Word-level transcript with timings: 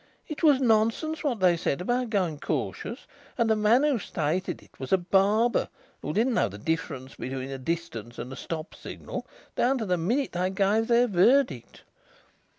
It 0.27 0.41
was 0.41 0.59
nonsense 0.59 1.23
what 1.23 1.41
they 1.41 1.55
said 1.55 1.79
about 1.79 2.09
going 2.09 2.39
cautious; 2.39 3.05
and 3.37 3.47
the 3.47 3.55
man 3.55 3.83
who 3.83 3.99
stated 3.99 4.63
it 4.63 4.79
was 4.79 4.91
a 4.91 4.97
barber 4.97 5.69
who 6.01 6.11
didn't 6.11 6.33
know 6.33 6.49
the 6.49 6.57
difference 6.57 7.13
between 7.13 7.51
a 7.51 7.59
'distance' 7.59 8.17
and 8.17 8.33
a 8.33 8.35
'stop' 8.35 8.73
signal 8.73 9.27
down 9.55 9.77
to 9.77 9.85
the 9.85 9.97
minute 9.97 10.31
they 10.31 10.49
gave 10.49 10.87
their 10.87 11.05
verdict. 11.05 11.83